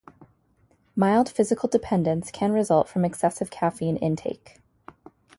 [0.95, 4.59] Mild physical dependence can result from excessive caffeine intake.